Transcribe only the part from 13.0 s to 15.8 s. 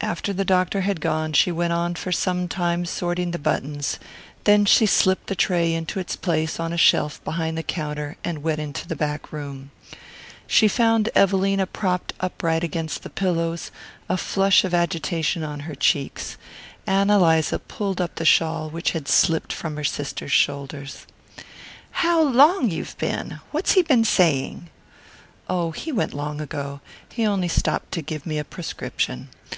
the pillows, a flush of agitation on her